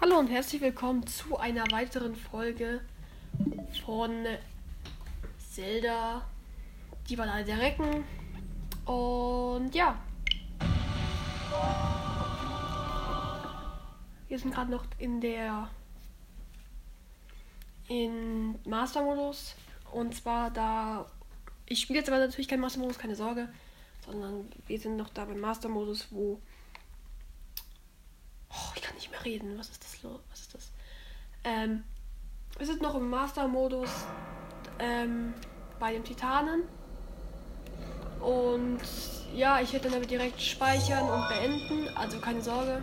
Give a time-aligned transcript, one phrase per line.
[0.00, 2.80] Hallo und herzlich willkommen zu einer weiteren Folge
[3.84, 4.24] von
[5.50, 6.24] Zelda,
[7.08, 8.04] die Ballade der Recken.
[8.84, 9.98] Und ja.
[14.28, 15.68] Wir sind gerade noch in der
[17.88, 19.56] in Master-Modus.
[19.90, 21.06] Und zwar da.
[21.66, 23.48] Ich spiele jetzt aber natürlich kein Master-Modus, keine Sorge.
[24.06, 26.40] Sondern wir sind noch da beim Master-Modus, wo
[28.50, 29.58] Oh, ich kann nicht mehr reden.
[29.58, 29.98] Was ist das?
[30.30, 30.72] Was ist das?
[31.44, 31.84] Ähm,
[32.56, 33.90] wir sind noch im Master-Modus
[34.78, 35.34] ähm,
[35.78, 36.62] bei den Titanen.
[38.20, 38.80] Und
[39.34, 41.88] ja, ich werde dann aber direkt speichern und beenden.
[41.96, 42.82] Also keine Sorge.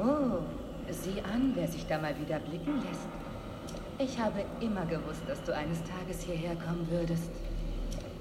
[0.00, 0.42] Oh,
[0.90, 3.08] sieh an, wer sich da mal wieder blicken lässt.
[3.98, 7.30] Ich habe immer gewusst, dass du eines Tages hierher kommen würdest.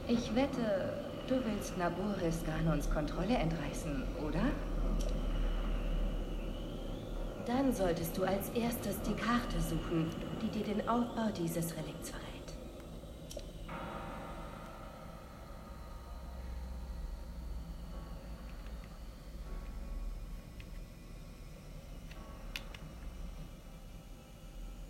[0.09, 0.93] Ich wette,
[1.27, 4.39] du willst Naboris Ganons Kontrolle entreißen, oder?
[7.45, 10.09] Dann solltest du als erstes die Karte suchen,
[10.41, 12.23] die dir den Aufbau dieses Relikts verrät.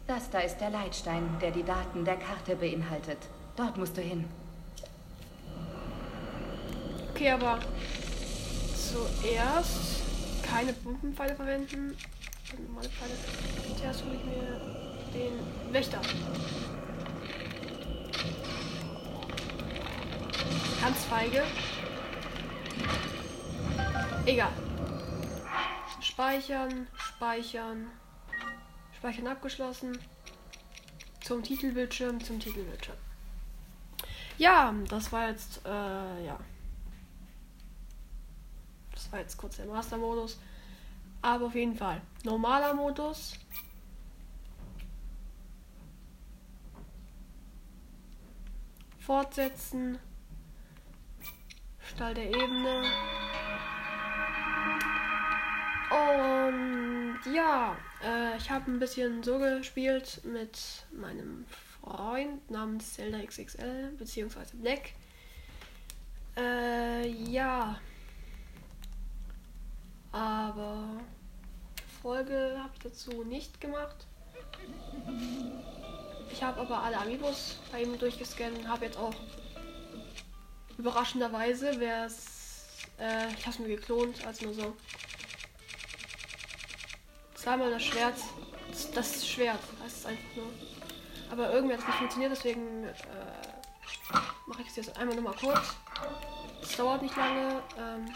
[0.05, 3.17] Das da ist der Leitstein, der die Daten der Karte beinhaltet.
[3.55, 4.25] Dort musst du hin.
[7.17, 7.57] Okay, aber
[8.75, 10.03] zuerst
[10.43, 11.97] keine Bombenpfeile verwenden.
[12.67, 13.13] Normale Pfeile.
[13.75, 14.61] Zuerst hole ich mir
[15.15, 15.99] den Wächter.
[20.79, 21.43] Ganz feige.
[24.27, 24.51] Egal.
[25.99, 27.87] Speichern, speichern.
[28.95, 29.97] Speichern abgeschlossen.
[31.21, 32.97] Zum Titelbildschirm, zum Titelbildschirm.
[34.37, 36.37] Ja, das war jetzt, äh, ja.
[38.97, 40.39] Das war jetzt kurz der Master-Modus.
[41.21, 42.01] Aber auf jeden Fall.
[42.23, 43.33] Normaler Modus.
[48.97, 49.99] Fortsetzen.
[51.79, 52.81] Stall der Ebene.
[55.91, 61.45] Und ja, äh, ich habe ein bisschen so gespielt mit meinem
[61.81, 64.93] Freund namens Zelda XXL beziehungsweise Black.
[66.35, 67.79] Äh, ja.
[70.11, 71.01] Aber
[72.01, 74.07] Folge habe ich dazu nicht gemacht.
[76.31, 78.67] Ich habe aber alle Amiibos bei ihm durchgescannt.
[78.67, 79.13] Habe jetzt auch
[80.77, 82.25] überraschenderweise, wer es.
[82.99, 84.75] Äh, ich habe es mir geklont, als nur so.
[87.35, 88.15] Zweimal das Schwert.
[88.69, 89.59] Das, das Schwert.
[89.83, 90.47] Das ist einfach nur.
[91.31, 92.93] Aber irgendwie hat es nicht funktioniert, deswegen äh,
[94.47, 95.75] mache ich es jetzt einmal nochmal kurz.
[96.61, 97.61] Es dauert nicht lange.
[97.77, 98.13] Ähm,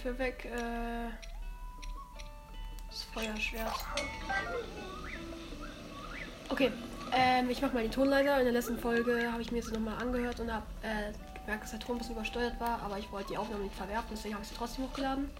[0.00, 0.44] dafür weg.
[0.46, 1.10] Äh,
[2.88, 3.74] das Feuerschwert.
[6.48, 6.72] Okay,
[7.12, 8.38] ähm, ich mach mal die Tonleiter.
[8.38, 11.70] In der letzten Folge habe ich mir jetzt nochmal angehört und habe äh, gemerkt, dass
[11.72, 14.44] der Ton ein bisschen übersteuert war, aber ich wollte die Aufnahme nicht verwerfen, deswegen habe
[14.44, 15.30] ich sie trotzdem hochgeladen.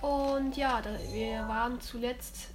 [0.00, 2.48] Und ja, da, wir waren zuletzt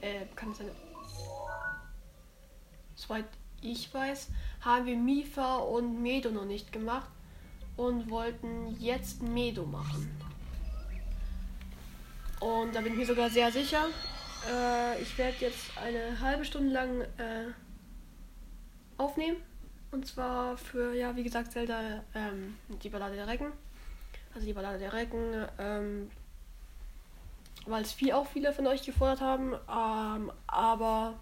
[0.00, 0.70] äh, kann es sein.
[2.94, 3.26] Soweit
[3.62, 4.28] ich weiß,
[4.60, 7.10] haben wir Mifa und Medo noch nicht gemacht
[7.76, 10.10] und wollten jetzt Medo machen.
[12.40, 13.86] Und da bin ich mir sogar sehr sicher.
[14.48, 17.46] Äh, ich werde jetzt eine halbe Stunde lang äh,
[18.96, 19.38] aufnehmen.
[19.90, 23.52] Und zwar für, ja, wie gesagt, Zelda, ähm, die Ballade der Recken.
[24.34, 26.10] Also die Ballade der Recken, ähm,
[27.66, 29.54] weil es viel auch viele von euch gefordert haben.
[29.54, 31.18] Ähm, aber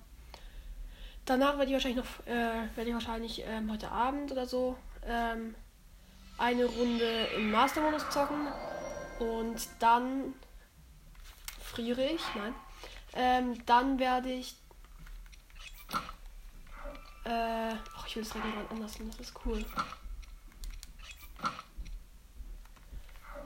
[1.26, 5.54] danach werde ich wahrscheinlich noch, äh, werde ich wahrscheinlich ähm, heute Abend oder so ähm,
[6.38, 8.48] eine Runde im Master-Modus zocken
[9.18, 10.34] und dann
[11.60, 12.54] friere ich, nein.
[13.14, 14.56] Ähm, dann werde ich
[17.24, 19.64] äh, oh, ich will das Regelbrand anders nehmen, das ist cool.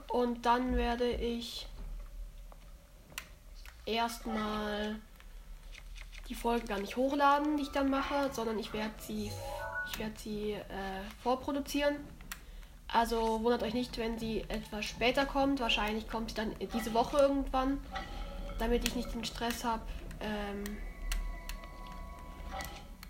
[0.09, 1.67] Und dann werde ich
[3.85, 4.99] erstmal
[6.31, 9.29] die Folge gar nicht hochladen, die ich dann mache, sondern ich werde sie,
[9.91, 11.97] ich werde sie äh, vorproduzieren.
[12.87, 15.59] Also wundert euch nicht, wenn sie etwas später kommt.
[15.59, 17.81] Wahrscheinlich kommt sie dann diese Woche irgendwann,
[18.59, 19.81] damit ich nicht den Stress habe,
[20.21, 20.63] ähm,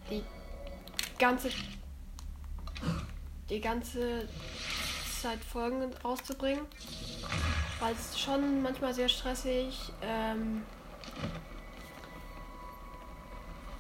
[0.09, 0.23] die
[1.19, 1.51] ganze
[3.51, 4.27] die ganze
[5.21, 6.65] Zeit Folgen rauszubringen,
[7.79, 9.91] weil es schon manchmal sehr stressig.
[10.01, 10.63] Ähm,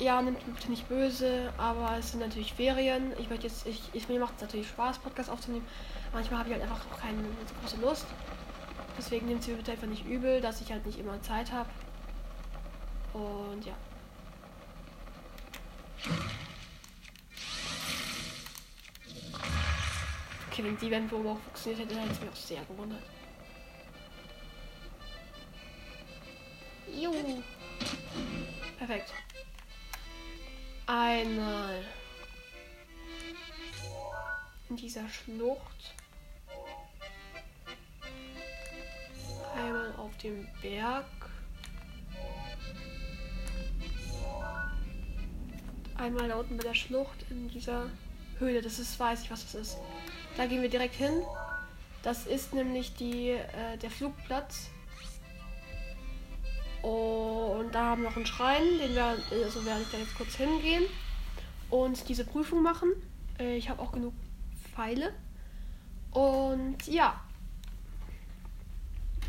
[0.01, 3.13] ja, nimmt bitte nicht böse, aber es sind natürlich Ferien.
[3.19, 5.65] Ich möchte jetzt, ich, ich mir macht es natürlich Spaß, Podcast aufzunehmen.
[6.11, 8.05] Manchmal habe ich halt einfach auch keine so große Lust.
[8.97, 11.69] Deswegen nimmt sie bitte einfach nicht übel, dass ich halt nicht immer Zeit habe.
[13.13, 13.73] Und ja.
[20.49, 23.03] Okay, wenn die Wendwurm auch funktioniert hätte, hätte es mich auch sehr gewundert.
[26.93, 27.13] Jo.
[28.77, 29.13] Perfekt.
[30.87, 31.83] Einmal
[34.69, 35.93] in dieser Schlucht.
[39.55, 41.05] Einmal auf dem Berg.
[45.97, 47.87] Einmal da unten bei der Schlucht in dieser
[48.39, 48.61] Höhle.
[48.61, 49.77] Das ist, weiß ich, was das ist.
[50.35, 51.23] Da gehen wir direkt hin.
[52.01, 54.69] Das ist nämlich die, äh, der Flugplatz.
[56.81, 60.35] Und da haben wir noch einen Schrein, den wir, also werde ich da jetzt kurz
[60.35, 60.83] hingehen
[61.69, 62.91] und diese Prüfung machen.
[63.39, 64.13] Äh, ich habe auch genug
[64.73, 65.13] Pfeile.
[66.11, 67.21] Und ja,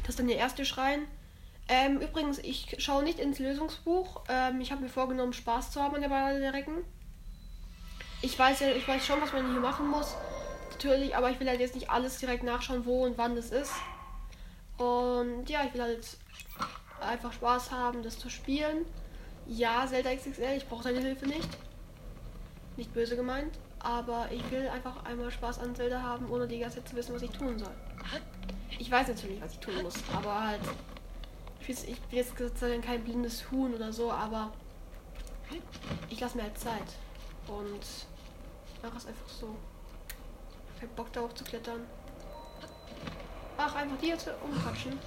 [0.03, 1.07] das ist dann der erste Schrein.
[1.69, 4.23] Ähm, übrigens, ich schaue nicht ins Lösungsbuch.
[4.29, 6.85] Ähm, ich habe mir vorgenommen, Spaß zu haben an der Ballade der Recken.
[8.21, 10.15] Ich weiß ja, ich weiß schon, was man hier machen muss
[10.71, 13.73] natürlich, aber ich will halt jetzt nicht alles direkt nachschauen, wo und wann das ist.
[14.79, 16.17] Und ja, ich will halt
[17.05, 18.87] einfach Spaß haben, das zu spielen.
[19.47, 21.49] Ja, Zelda XXL, ich brauche deine Hilfe nicht.
[22.77, 26.77] Nicht böse gemeint, aber ich will einfach einmal Spaß an Zelda haben, ohne die ganze
[26.77, 27.75] Zeit zu wissen, was ich tun soll.
[28.79, 30.61] Ich weiß natürlich, was ich tun muss, aber halt.
[31.69, 34.53] Ich bin jetzt sozusagen kein blindes Huhn oder so, aber
[36.11, 36.83] ich lasse mir halt Zeit.
[37.47, 37.81] Und
[38.83, 39.55] mache es einfach so
[40.81, 41.87] keinen Bock darauf zu klettern.
[43.57, 44.99] Ach, einfach die jetzt umquatschen.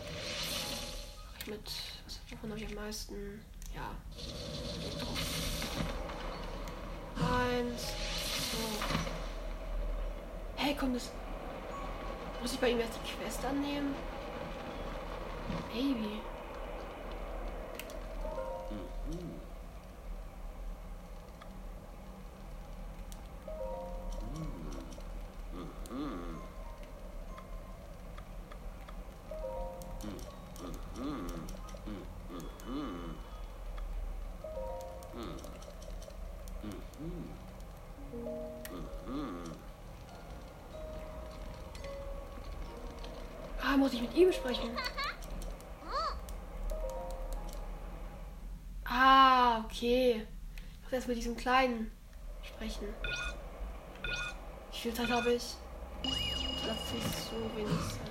[1.48, 1.72] Mit.
[2.32, 3.40] Wovon habe ich am meisten?
[3.76, 3.92] Ja.
[7.16, 7.84] Eins.
[8.52, 8.58] So.
[10.56, 11.12] Hey, komm, das.
[12.42, 13.94] Muss ich bei ihm jetzt die Quest annehmen?
[15.72, 16.22] Baby.
[43.78, 44.70] Muss ich mit ihm sprechen?
[48.86, 50.26] Ah, okay.
[50.78, 51.92] Ich muss erst mit diesem Kleinen
[52.42, 52.88] sprechen.
[54.72, 55.44] Wie viel Zeit habe ich?
[56.66, 58.10] Lass es so wenig sein.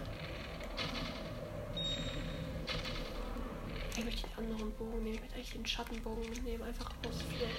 [3.96, 5.14] Ich möchte den anderen Bogen nehmen.
[5.14, 6.62] Ich möchte eigentlich den Schattenbogen mitnehmen.
[6.62, 7.54] Einfach aus Flex.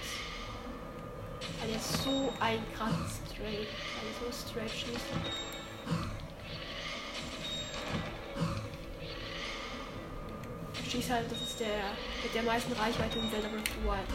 [1.59, 3.67] Weil er ist so ein krasses Straight.
[3.67, 5.44] Er so straight schießt.
[11.05, 11.67] Schießt halt, das ist der
[12.23, 14.09] mit der meisten Reichweite in Zelda Breath of the Wild.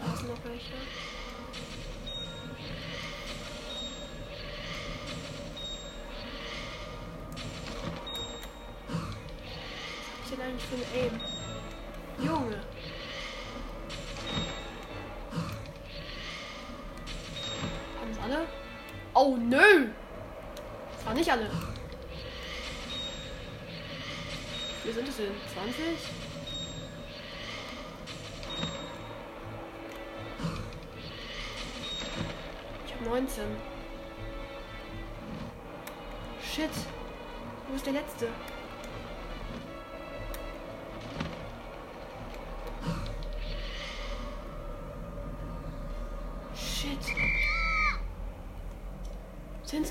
[0.00, 0.74] Da sind noch welche.
[8.88, 8.98] Was
[10.10, 11.20] hab ich denn eigentlich für ein Aim?
[12.18, 12.60] Junge.
[18.00, 18.63] Haben alle?
[19.14, 19.88] Oh nö!
[20.96, 21.48] Das waren nicht alle.
[24.82, 25.30] Wir sind es denn?
[25.54, 25.84] 20?
[32.86, 33.44] Ich habe 19.
[36.42, 36.70] Shit.
[37.68, 38.28] Wo ist der letzte?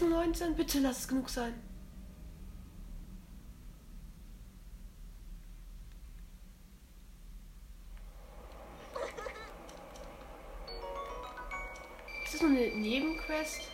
[0.10, 0.56] 19?
[0.56, 1.54] Bitte lass es genug sein.
[12.26, 13.74] Ist das nur eine Nebenquest?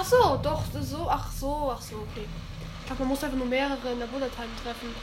[0.00, 2.28] Ach so, doch, so, ach so, ach so, okay.
[2.86, 4.94] glaube, man muss einfach nur mehrere in der Bullet treffen,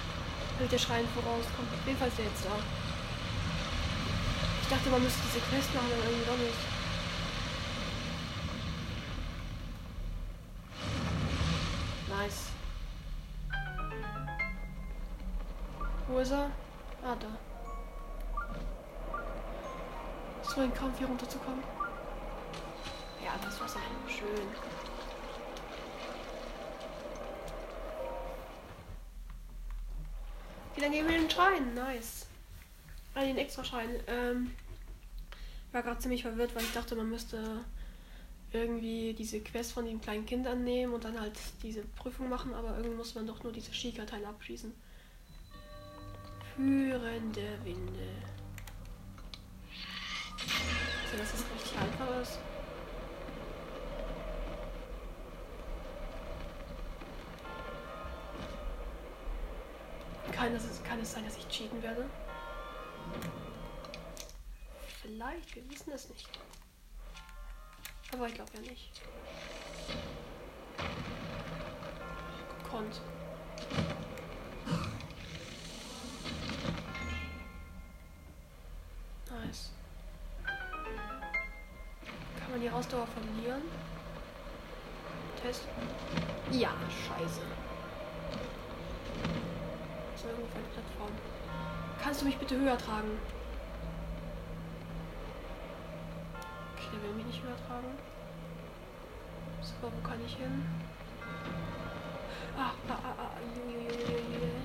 [0.58, 1.68] damit der Schrein vorauskommt.
[1.74, 2.52] Auf jeden Fall ist der jetzt da.
[4.62, 6.56] Ich dachte, man müsste diese Quest machen, aber irgendwie doch nicht.
[12.08, 12.52] Nice.
[16.08, 16.50] Wo ist er?
[17.04, 17.28] Ah, da.
[20.42, 21.85] So ein Kampf hier runterzukommen.
[30.72, 31.74] Okay, dann gehen wir in den Schrein.
[31.74, 32.28] Nice.
[33.14, 33.90] Ah, den extra Schrein.
[34.08, 34.52] Ähm,
[35.72, 37.64] war gerade ziemlich verwirrt, weil ich dachte, man müsste
[38.52, 42.78] irgendwie diese Quest von dem kleinen Kind annehmen und dann halt diese Prüfung machen, aber
[42.78, 44.74] irgendwie muss man doch nur diese Schika-Teile abschließen.
[46.56, 48.10] Führende Winde.
[51.04, 52.40] Also, dass das richtig einfach ist.
[60.46, 62.06] Kann es, kann es sein, dass ich cheaten werde?
[65.02, 66.30] Vielleicht, wir wissen es nicht.
[68.14, 69.02] Aber ich glaube ja nicht.
[72.62, 73.02] Gekonnt.
[79.32, 79.72] Nice.
[82.40, 83.64] Kann man die Ausdauer verlieren?
[85.42, 85.64] Test.
[86.52, 86.72] Ja,
[87.08, 87.42] scheiße.
[90.28, 91.12] Irgendwo eine Plattform.
[92.02, 93.18] Kannst du mich bitte höher tragen?
[96.74, 97.98] Okay, der will mich nicht höher tragen.
[99.62, 100.66] Super, wo kann ich hin?
[102.58, 104.26] Ah, ah, ah, ah, jujujujujujujuj.
[104.42, 104.65] Dann lasst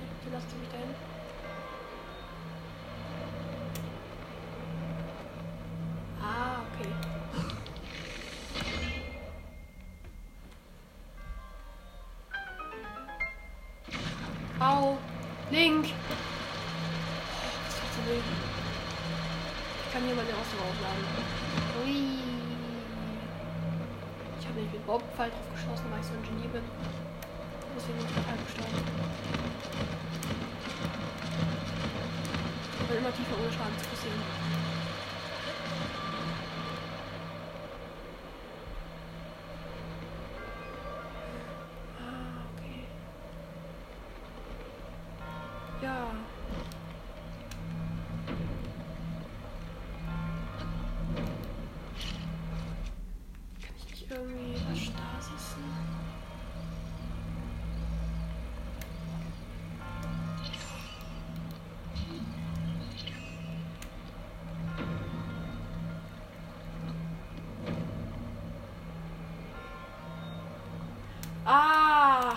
[26.13, 26.63] ein Genie bin.
[27.75, 28.77] Deswegen bin ich gerade halb gestorben.
[32.89, 34.40] Und immer tiefer ohne Schaden zu passieren.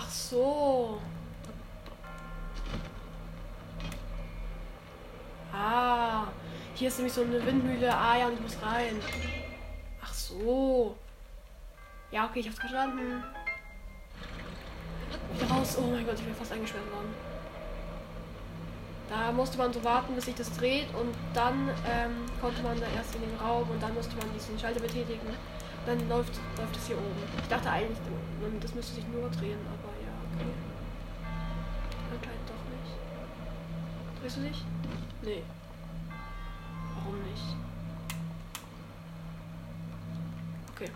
[0.05, 1.01] Ach so.
[5.53, 6.25] Ah,
[6.75, 7.97] hier ist nämlich so eine Windmühle.
[7.97, 9.01] Ah ja, und ich muss rein.
[10.03, 10.95] Ach so.
[12.11, 13.23] Ja, okay, ich hab's verstanden.
[15.33, 15.79] Wieder raus.
[15.79, 17.15] Oh mein Gott, ich bin fast eingesperrt worden.
[19.09, 22.87] Da musste man so warten, bis sich das dreht und dann ähm, konnte man da
[22.97, 25.29] erst in den Raum und dann musste man diesen Schalter betätigen.
[25.87, 27.23] Dann läuft, läuft es hier oben.
[27.43, 27.99] Ich dachte eigentlich,
[28.61, 29.94] das müsste sich nur drehen, aber
[34.35, 34.65] Du dich?
[35.23, 35.43] Nee.
[36.97, 37.57] Warum nicht?
[40.75, 40.91] Okay.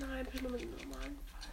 [0.00, 1.52] Nein, bitte nur mit dem normalen Pfeil.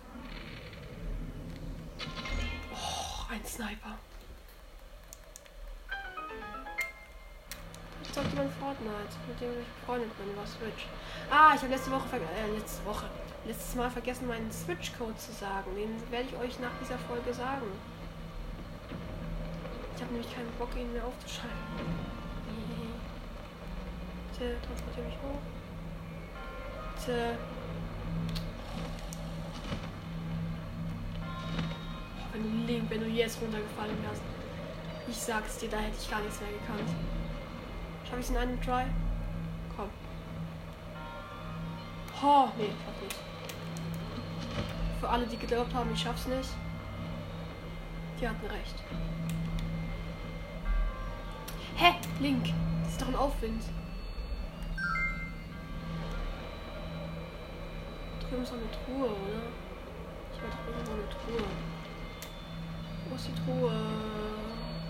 [2.73, 3.99] Oh, ein Sniper.
[8.19, 10.87] Zockte mein Fortnite, mit dem ich befreundet bin über Switch.
[11.31, 13.05] Ah, ich habe letzte Woche, äh, letzte Woche,
[13.45, 15.71] letztes Mal vergessen, meinen Switch-Code zu sagen.
[15.73, 17.67] Den werde ich euch nach dieser Folge sagen.
[19.95, 21.55] Ich habe nämlich keinen Bock, ihn mehr aufzuschalten.
[24.33, 25.39] Bitte, transportiere mich hoch.
[26.95, 27.37] Bitte.
[32.33, 34.21] Wenn du wenn du jetzt runtergefallen wärst.
[35.07, 36.89] Ich sag's dir, da hätte ich gar nichts mehr gekannt.
[38.09, 38.85] Schaffe ich es in einem Try?
[39.75, 39.89] Komm.
[42.23, 43.15] Oh, nee, schaff nicht.
[44.99, 46.49] Für alle, die geglaubt haben, ich schaff's nicht.
[48.19, 48.83] Die hatten recht.
[51.75, 51.93] Hä?
[52.19, 52.51] Link.
[52.83, 53.63] Das ist doch ein Aufwind.
[58.21, 59.43] Drüben ist noch eine Truhe, oder?
[60.33, 61.47] Ich war doch irgendwo eine Truhe.
[63.07, 63.71] Wo ist die Truhe?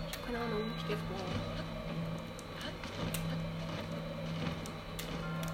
[0.09, 0.71] Ich hab keine Ahnung.
[0.77, 1.68] Ich geh vor.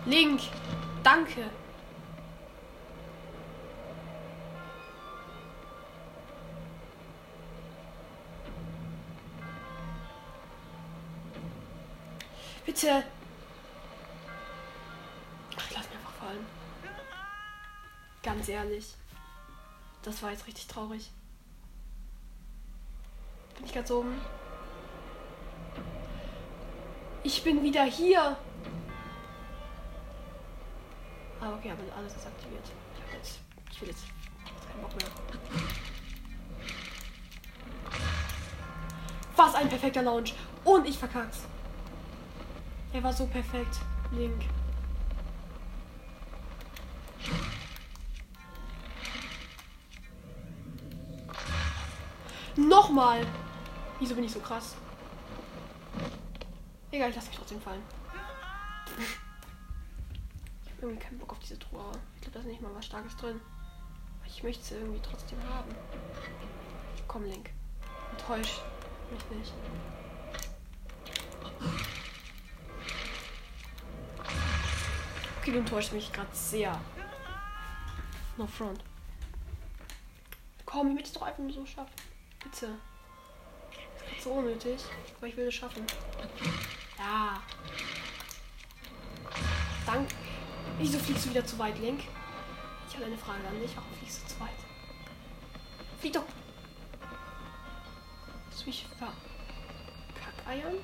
[0.06, 0.42] Link,
[1.04, 1.50] danke.
[12.66, 13.04] Bitte.
[15.58, 16.46] Ach, lass mich einfach fallen.
[18.22, 18.96] Ganz ehrlich.
[20.04, 21.10] Das war jetzt richtig traurig.
[23.56, 24.20] Bin ich ganz oben?
[27.24, 28.38] Ich bin wieder hier.
[31.46, 32.64] Ah, okay, aber alles ist aktiviert.
[33.08, 33.40] Ich, jetzt,
[33.72, 34.06] ich will jetzt
[34.68, 35.08] keinen Bock mehr.
[39.36, 40.34] Was ein perfekter Launch.
[40.64, 41.44] Und ich verkack's.
[42.94, 43.78] Er war so perfekt.
[44.12, 44.42] Link.
[52.56, 53.28] Nochmal.
[54.00, 54.76] Wieso bin ich so krass?
[56.90, 57.84] Egal, ich lasse mich trotzdem fallen.
[60.86, 61.92] Irgendwie keinen Bock auf diese Truhe.
[62.16, 63.42] Ich glaube, da ist nicht mal was Starkes drin.
[64.28, 65.74] Ich möchte sie irgendwie trotzdem haben.
[67.08, 67.50] Komm, Link.
[68.12, 68.62] Enttäusch
[69.12, 69.54] mich nicht.
[75.40, 76.80] Okay, du enttäuschst mich gerade sehr.
[78.38, 78.84] No front.
[80.68, 81.96] Komm, ich möchte es doch einfach nur so schaffen.
[82.44, 82.76] Bitte.
[83.98, 84.84] Das ist so unnötig,
[85.18, 85.88] aber ich will es schaffen.
[87.00, 87.42] Ja.
[89.88, 90.10] Dank.
[90.78, 92.02] Wieso fliegst du wieder zu weit, Link?
[92.88, 93.76] Ich habe eine Frage an dich.
[93.76, 94.50] Warum fliegst du zu weit?
[96.00, 96.24] Flieg doch.
[98.50, 98.86] Willst du mich
[100.18, 100.76] verkackeiern?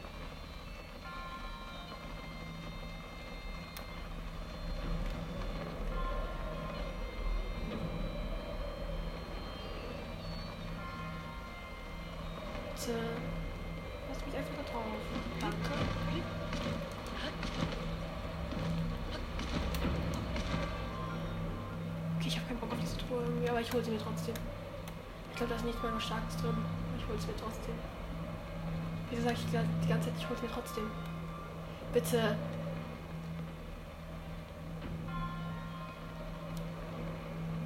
[12.75, 12.97] Bitte.
[14.09, 14.85] Lass mich einfach da drauf.
[15.39, 16.40] Danke.
[23.61, 24.33] Aber ich hole sie mir trotzdem.
[25.29, 26.57] Ich glaube, da ist nichts mehr Starkes drin.
[26.97, 27.75] Ich hole sie mir trotzdem.
[29.09, 30.91] Wieso sage ich die ganze Zeit, ich hole sie mir trotzdem?
[31.93, 32.37] Bitte.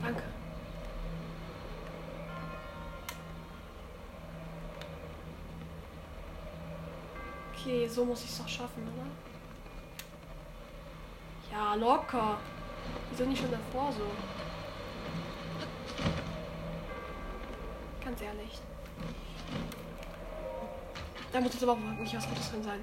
[0.01, 0.23] Danke.
[7.53, 9.08] Okay, so muss ich es doch schaffen, oder?
[11.51, 12.38] Ja, locker.
[13.12, 14.12] Wieso nicht schon davor so?
[18.17, 18.60] Ganz ehrlich.
[21.34, 22.82] Da muss jetzt aber auch nicht was Gutes drin sein.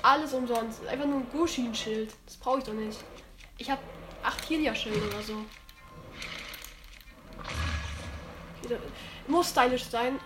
[0.00, 0.86] Alles umsonst.
[0.86, 2.14] Einfach nur ein Gushin-Schild.
[2.24, 3.00] Das brauche ich doch nicht.
[3.58, 3.82] Ich habe
[4.22, 5.44] 8 Helia-Schilde oder so.
[9.26, 10.20] Muss stylisch sein.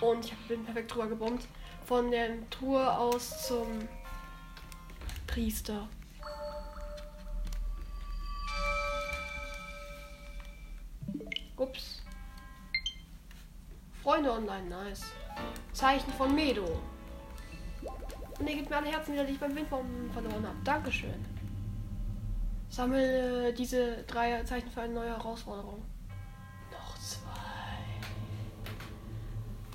[0.00, 1.46] Und ich bin perfekt drüber gebombt.
[1.86, 3.88] Von der Truhe aus zum
[5.28, 5.88] Priester.
[14.18, 15.04] Freunde online, nice.
[15.72, 16.80] Zeichen von Medo.
[18.40, 20.56] Und er gibt mir alle Herzen wieder, die ich beim Windbaum verloren habe.
[20.64, 21.24] Dankeschön.
[22.68, 25.84] Sammle diese drei Zeichen für eine neue Herausforderung.
[26.72, 27.30] Noch zwei.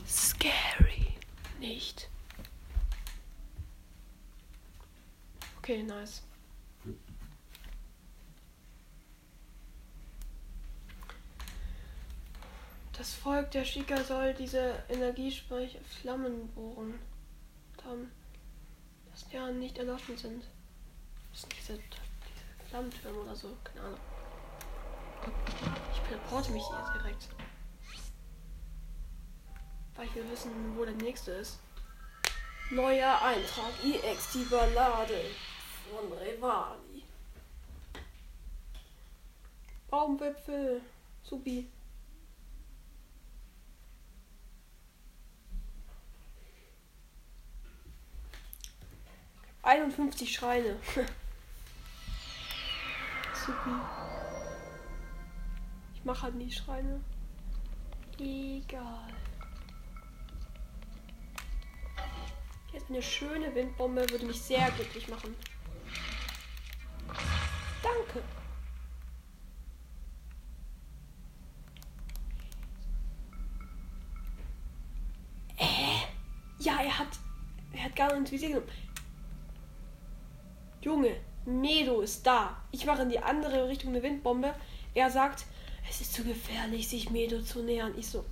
[0.06, 1.15] Scary.
[1.62, 2.10] Nicht.
[5.60, 6.21] Okay, nice.
[12.97, 16.99] Das Volk der Shika soll diese Energiespeicher Flammen bohren.
[17.84, 18.10] Haben,
[19.12, 20.45] dass ja nicht erloschen sind.
[21.32, 23.99] Das sind diese, diese Flammentürme oder so, keine Ahnung.
[25.91, 27.27] Ich teleporte mich hier direkt.
[29.95, 31.60] Weil ich will wissen, wo der nächste ist.
[32.71, 33.73] Neuer Eintrag.
[33.84, 35.25] IX, die Ballade
[35.89, 37.03] von Revali.
[39.89, 40.82] Baumwipfel.
[41.23, 41.67] Supi.
[49.63, 50.76] Einundfünfzig Schreine.
[53.34, 53.69] Supi.
[55.95, 57.02] Ich mache halt nie Schreine.
[58.19, 59.08] Egal.
[62.73, 65.34] Jetzt eine schöne Windbombe würde mich sehr glücklich machen.
[67.82, 68.21] Danke.
[75.58, 76.02] Äh?
[76.60, 77.08] Ja, er hat.
[77.71, 78.67] Er hat gar nicht Visier genommen.
[80.84, 81.15] Junge,
[81.46, 82.58] Medo ist da.
[82.72, 84.54] Ich mache in die andere Richtung eine Windbombe.
[84.93, 85.46] Er sagt,
[85.89, 87.98] es ist zu gefährlich, sich Medo zu nähern.
[87.98, 88.26] Ich so.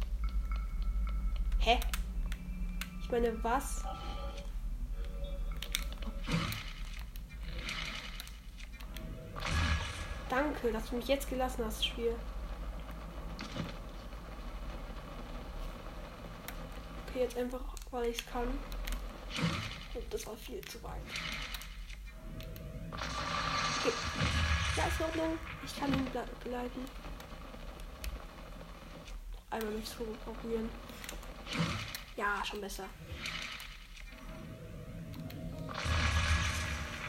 [1.60, 1.80] Hä?
[3.02, 3.84] Ich meine, was?
[10.30, 12.14] Danke, dass du mich jetzt gelassen hast, Spiel.
[17.08, 17.62] Okay, jetzt einfach,
[17.92, 18.48] weil ich es kann.
[18.48, 21.02] Und das war viel zu weit.
[23.84, 25.40] Ja, ist in Ordnung.
[25.66, 26.86] Ich kann ihn begleiten.
[29.50, 30.70] Einmal mich so probieren.
[32.16, 32.86] Ja, schon besser.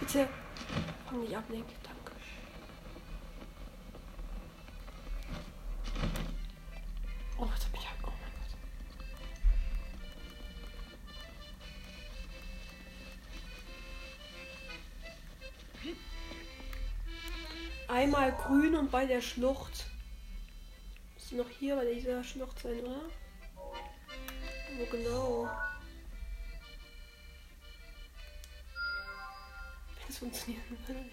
[0.01, 0.29] Bitte
[1.07, 1.67] fang nicht ab, Link.
[18.03, 19.87] Einmal grün und bei der Schlucht.
[21.17, 23.09] Ist noch hier bei dieser Schlucht sein, oder?
[24.77, 25.49] Wo genau?
[29.95, 31.11] Wenn es funktionieren würde.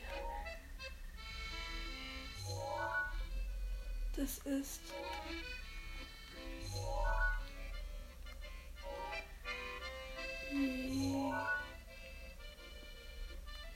[4.15, 4.82] Das ist.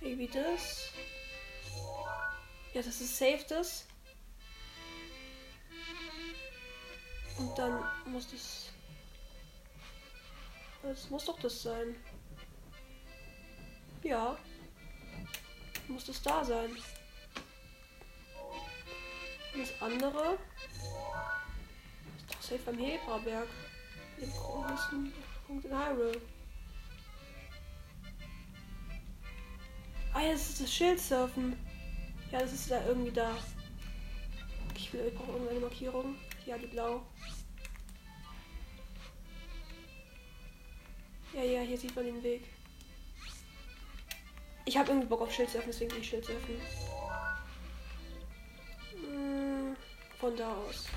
[0.01, 0.92] Maybe das.
[2.73, 3.85] Ja, das ist safe das.
[7.37, 8.69] Und dann muss das.
[10.81, 11.95] Das muss doch das sein.
[14.01, 14.37] Ja.
[15.87, 16.71] Muss das da sein.
[19.53, 20.39] Und das andere
[22.17, 23.47] ist doch safe beim Hebraberg.
[24.19, 25.13] Dem größten
[25.45, 26.21] Punkt in Hyrule.
[30.13, 31.72] Ah das ist das Schildsurfen.
[32.33, 33.37] Ja, das ist da irgendwie da.
[34.75, 36.15] Ich will, ich brauche irgendeine Markierung.
[36.47, 37.05] Ja, die blau.
[41.35, 42.41] Ja, ja, hier sieht man den Weg.
[44.65, 46.59] Ich habe irgendwie Bock auf Schildsurfen, deswegen will ich Schildsurfen.
[48.93, 49.75] Hm,
[50.19, 50.87] von da aus.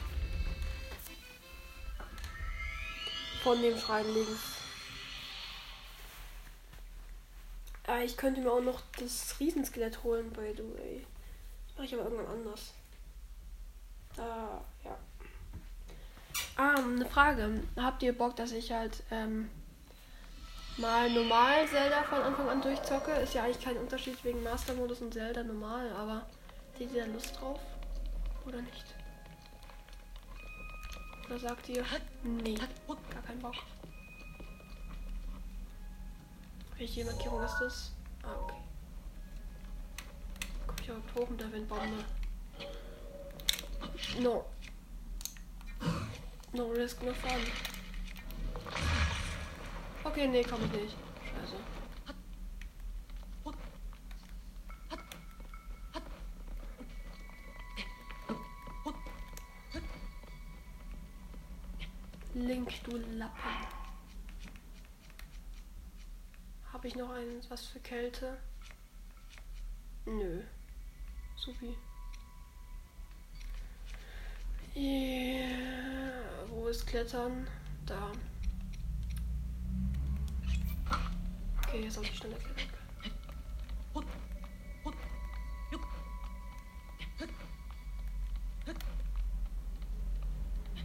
[3.42, 4.40] Von dem Schrein links.
[7.86, 11.06] Ah, ich könnte mir auch noch das Riesenskelett holen, by the way.
[11.76, 12.72] Mache ich aber irgendwann anders.
[14.16, 14.96] Ah, ja.
[16.56, 17.62] Ah, eine Frage.
[17.76, 19.50] Habt ihr Bock, dass ich halt ähm,
[20.78, 23.12] mal normal Zelda von Anfang an durchzocke?
[23.12, 26.26] Ist ja eigentlich kein Unterschied wegen Master-Modus und Zelda normal, aber
[26.78, 27.60] seht ihr da Lust drauf?
[28.46, 28.94] Oder nicht?
[31.26, 31.84] Oder sagt ihr,
[32.22, 33.54] nee, gar keinen Bock?
[36.78, 37.92] Welche Markierung ist das?
[38.22, 38.65] Ah, okay.
[40.86, 42.04] Ich überhaupt hoch der Windbombe?
[44.20, 44.44] No.
[46.52, 47.40] No risk, no fun.
[50.04, 50.96] Okay, nee, komm ich nicht.
[51.24, 51.56] Scheiße.
[62.34, 63.34] Link, du Lappen.
[66.72, 68.38] Habe ich noch ein was für Kälte?
[70.04, 70.44] Nö.
[71.46, 71.76] Supi.
[74.74, 75.46] Yeah.
[76.48, 77.46] Wo ist Klettern?
[77.86, 78.10] Da.
[81.58, 82.96] Okay, jetzt habe ich schneller klettern können.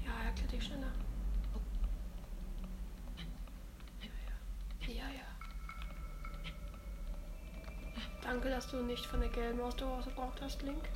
[0.05, 0.93] Ja, er klettert ich schneller.
[3.99, 4.93] Ja, ja.
[4.93, 5.27] Ja, ja.
[8.31, 10.87] Danke, dass du nicht von der gelben Ausdauer verbraucht hast, Link.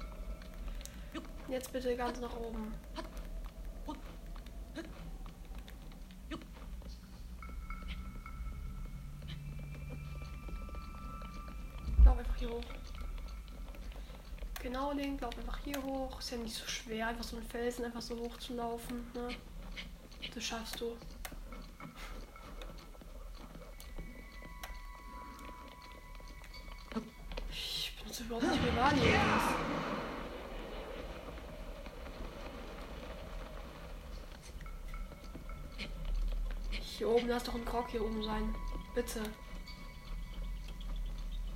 [1.49, 2.73] Jetzt bitte ganz nach oben.
[12.05, 12.63] Lauf einfach hier hoch.
[14.63, 16.17] Genau, Link, lauf einfach hier hoch.
[16.19, 19.11] Ist ja nicht so schwer, einfach so einen Felsen einfach so hoch zu laufen.
[19.13, 19.35] Ne?
[20.33, 20.95] Das schaffst du.
[37.25, 38.55] Hier oben, lass doch ein Krog hier oben sein.
[38.93, 39.23] Bitte.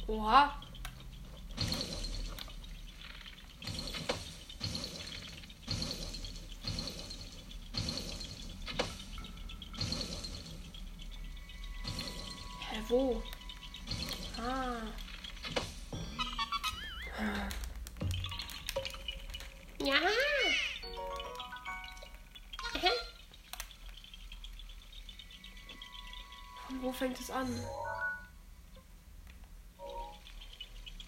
[0.08, 0.60] Oha.
[12.72, 13.22] Hä, wo?
[27.00, 27.48] Fängt es an?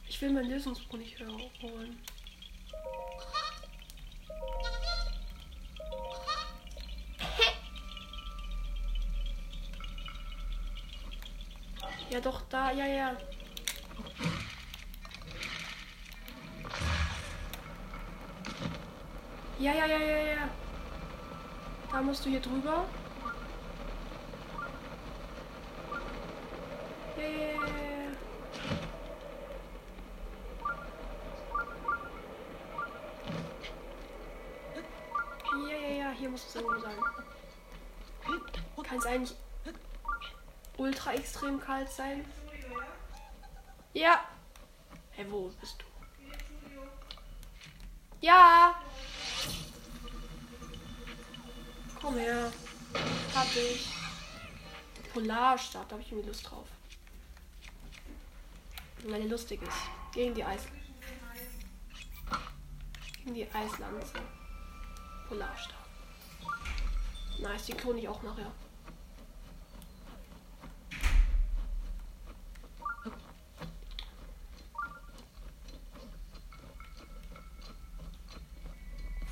[0.07, 2.01] Ich will mein Lösungsbuch nicht holen.
[12.09, 13.17] Ja, doch, da, ja, ja.
[19.59, 20.49] Ja, ja, ja, ja, ja.
[21.91, 22.85] Da musst du hier drüber.
[35.69, 36.97] Ja, ja, ja, hier muss es irgendwo sein.
[38.91, 39.37] Kann es eigentlich
[40.77, 42.25] ultra extrem kalt sein?
[43.93, 44.25] Ja.
[45.11, 45.85] Hey, wo bist du?
[48.19, 48.75] Ja.
[52.01, 52.51] Komm her.
[53.33, 53.87] Hab ich.
[55.13, 56.67] Polarstadt, da habe ich irgendwie Lust drauf.
[59.05, 59.71] Weil die lustig ist.
[60.13, 60.67] Gegen die Eis.
[63.17, 64.13] Gegen die Eislanze.
[65.27, 65.75] Polarstadt.
[67.39, 68.51] Nice, die klone ich auch nachher.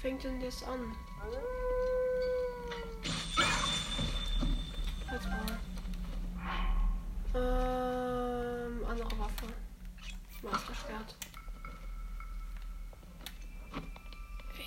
[0.01, 0.95] Fängt denn das an?
[10.41, 11.15] Meisterschwert.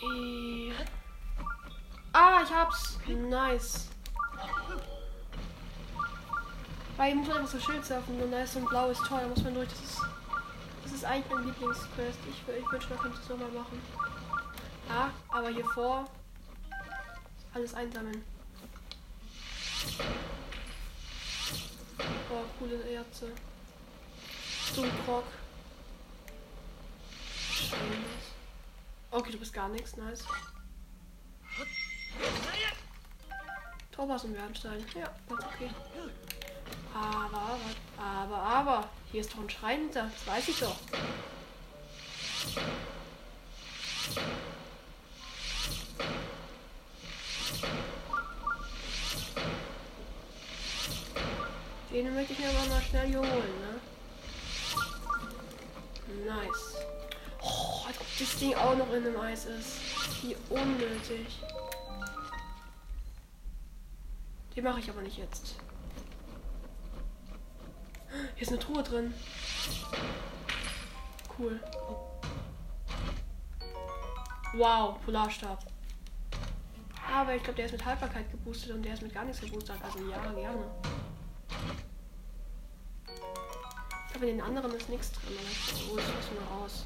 [0.02, 0.72] Ey.
[2.12, 2.98] Ah, ich hab's.
[3.06, 3.88] Nice.
[6.96, 9.28] Weil ich muss einfach so Schild surfen und da ist so ein blaues Tor, da
[9.28, 9.68] muss man durch.
[9.68, 10.00] Das ist,
[10.82, 12.18] das ist eigentlich mein Lieblingsquest.
[12.28, 13.80] Ich, ich wünsche, man könnte es so mal machen.
[14.88, 16.06] Ja, aber hier vor
[17.54, 18.24] alles einsammeln.
[22.30, 23.32] Oh, coole Erze.
[24.74, 25.24] So ein Krog.
[29.10, 30.24] Okay, du bist gar nichts, nice.
[33.90, 34.84] Thomas und Bernstein.
[34.94, 35.70] Ja, ganz okay.
[36.94, 37.58] Aber, aber,
[37.98, 38.88] aber, aber.
[39.10, 40.04] Hier ist doch ein Schrein hinter.
[40.04, 40.76] Das weiß ich doch.
[51.92, 53.80] Den möchte ich mir aber mal schnell hier holen, ne?
[56.26, 56.71] Nice.
[58.18, 59.78] Das Ding auch noch in dem Eis ist.
[60.22, 61.40] Wie unnötig.
[64.54, 65.56] Den mache ich aber nicht jetzt.
[68.34, 69.14] Hier ist eine Truhe drin.
[71.38, 71.60] Cool.
[74.54, 75.64] Wow, Polarstab.
[77.10, 79.76] Aber ich glaube, der ist mit Haltbarkeit geboostet und der ist mit gar nichts geboostet.
[79.82, 80.64] Also ja, gerne.
[84.14, 85.36] Aber in den anderen ist nichts drin.
[85.90, 86.84] Oh, ich muss mal raus.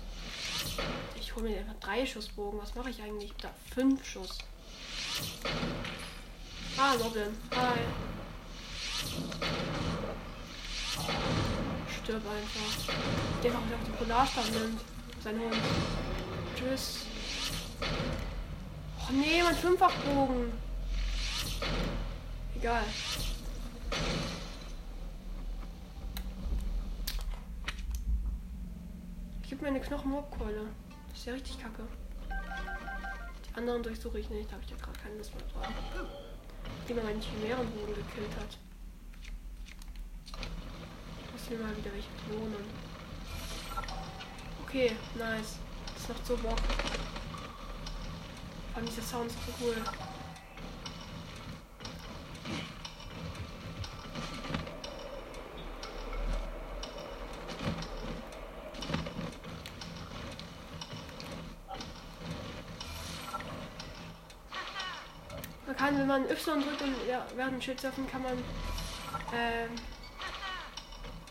[1.18, 2.60] Ich hole mir einfach drei Schussbogen.
[2.60, 3.32] Was mache ich eigentlich?
[3.40, 4.38] Da fünf Schuss.
[6.78, 7.36] Ah, Goblin.
[7.54, 7.78] Hi.
[12.02, 12.94] Stirb einfach.
[13.42, 14.80] Der einfach auf den Polarstern nimmt.
[15.22, 15.56] Sein Hund.
[16.56, 17.00] Tschüss.
[19.08, 20.52] Oh nee, mein Fünffachbogen.
[22.56, 22.84] Egal.
[29.56, 30.66] Gebe mir eine Knochenmobkeule.
[31.08, 31.88] Das ist ja richtig kacke.
[33.48, 35.72] Die anderen durchsuche ich nicht, da habe ich ja gerade keine Lust mehr drauf.
[36.86, 38.58] Die man meinen Chimärenboden gekillt hat.
[41.32, 42.66] Muss mir mal wieder welche klonen.
[44.62, 45.56] Okay, nice.
[45.94, 46.58] Das macht so Bock.
[48.68, 49.76] Vor allem dieser Sound ist so cool.
[65.66, 68.32] Man kann, wenn man Y drückt und ja, während dem Schild surfen, kann man
[69.32, 69.70] ähm,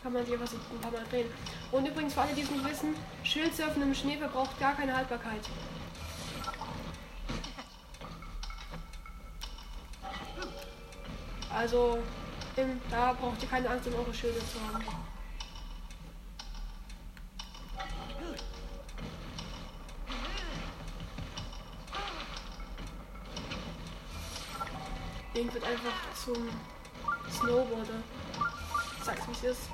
[0.06, 1.28] kann man einfach so ein paar Mal drehen.
[1.72, 5.40] Und übrigens, für alle, die es nicht wissen, Schildsurfen im Schnee verbraucht gar keine Haltbarkeit.
[11.52, 11.98] Also,
[12.56, 14.84] im, da braucht ihr keine Angst, um eure Schilde zu haben.
[25.36, 26.48] Link wird einfach zum
[27.30, 28.02] Snowboarder.
[29.04, 29.68] Sag's wie es ist.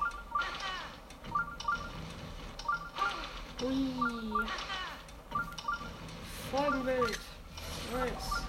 [3.63, 4.45] Ui.
[6.51, 7.19] Folgenbild.
[7.93, 8.43] Nice.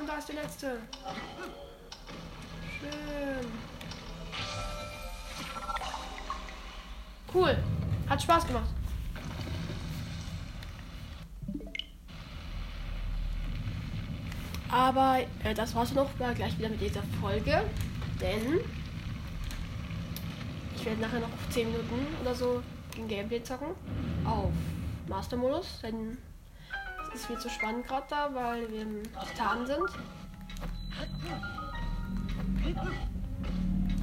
[0.00, 0.80] Und da ist der letzte.
[2.80, 3.63] Schön.
[7.34, 7.56] Cool.
[8.08, 8.68] Hat Spaß gemacht.
[14.70, 17.64] Aber äh, das war's noch mal gleich wieder mit dieser Folge.
[18.20, 18.60] Denn
[20.76, 22.62] ich werde nachher noch auf 10 Minuten oder so
[22.96, 23.68] ein Gameplay zocken.
[24.24, 24.52] Auf
[25.08, 25.80] Mastermodus.
[25.82, 26.16] Denn
[27.08, 29.90] es ist viel zu spannend gerade da, weil wir im Titan sind.